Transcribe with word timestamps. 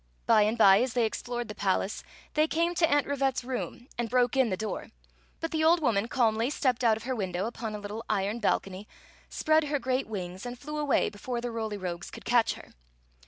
By 0.25 0.41
and 0.41 0.57
by, 0.57 0.81
as 0.81 0.93
they 0.93 1.05
explored 1.05 1.47
the 1.47 1.53
palace, 1.53 2.03
they 2.33 2.47
came 2.47 2.73
to 2.73 2.91
Aunt 2.91 3.05
Rivette's 3.05 3.43
room 3.43 3.87
and 3.99 4.09
broke 4.09 4.35
in 4.35 4.49
the 4.49 4.57
door; 4.57 4.87
but 5.39 5.51
the 5.51 5.63
old 5.63 5.79
woman 5.79 6.07
calmly 6.07 6.49
stepped 6.49 6.83
out 6.83 6.97
of 6.97 7.03
her 7.03 7.15
window 7.15 7.45
upon 7.45 7.75
a 7.75 7.79
little 7.79 8.03
iron 8.09 8.39
balcony, 8.39 8.87
spread 9.29 9.65
her 9.65 9.77
great 9.77 10.07
wings, 10.07 10.43
and 10.43 10.57
flew 10.57 10.79
away 10.79 11.11
before 11.11 11.39
the 11.39 11.49
RoIy 11.49 11.79
Rogues 11.79 12.09
could 12.09 12.25
catch 12.25 12.53
her. 12.55 12.73